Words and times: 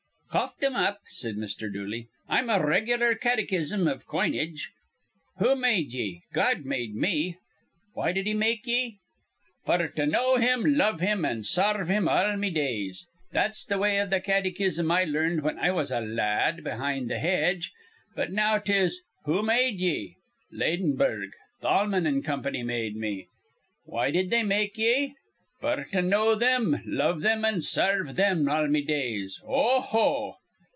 "Cough 0.33 0.55
thim 0.61 0.75
up," 0.77 1.01
said 1.07 1.35
Mr. 1.35 1.69
Dooley. 1.69 2.07
"I'm 2.29 2.49
a 2.49 2.65
reg'lar 2.65 3.15
caddychism 3.15 3.85
iv 3.91 4.07
coinage. 4.07 4.71
Who 5.39 5.57
made 5.57 5.91
ye? 5.91 6.21
Gawd 6.31 6.63
made 6.63 6.95
me. 6.95 7.35
Why 7.95 8.13
did 8.13 8.25
he 8.27 8.33
make 8.33 8.65
ye? 8.65 8.99
F'r 9.67 9.93
to 9.93 10.05
know 10.05 10.37
Him, 10.37 10.75
love 10.77 11.01
Him, 11.01 11.25
an' 11.25 11.43
sarve 11.43 11.89
Him 11.89 12.07
all 12.07 12.37
me 12.37 12.49
days. 12.49 13.07
That's 13.33 13.65
th' 13.65 13.77
way 13.77 13.99
iv 13.99 14.09
th' 14.09 14.23
caddychism 14.23 14.89
I 14.89 15.03
learned 15.03 15.41
whin 15.41 15.59
I 15.59 15.71
was 15.71 15.91
a 15.91 15.99
la 15.99 16.23
ad 16.23 16.63
behind 16.63 17.11
a 17.11 17.19
hedge; 17.19 17.73
but 18.15 18.31
now 18.31 18.57
'tis: 18.57 19.01
Who 19.25 19.43
made 19.43 19.79
ye? 19.81 20.15
Ladenburg, 20.49 21.31
Thalman 21.61 22.07
an' 22.07 22.21
Comp'ny 22.23 22.63
made 22.63 22.95
me. 22.95 23.27
Why 23.83 24.11
did 24.11 24.29
they 24.29 24.43
make 24.43 24.77
ye? 24.77 25.13
F'r 25.63 25.87
to 25.91 26.01
know 26.01 26.35
thim, 26.39 26.81
love 26.87 27.21
thim, 27.21 27.45
an' 27.45 27.61
sarve 27.61 28.15
thim 28.15 28.49
all 28.49 28.65
me 28.67 28.81
days. 28.83 29.39
O 29.45 29.79
ho!" 29.79 30.37